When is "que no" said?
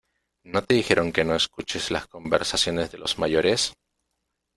1.11-1.35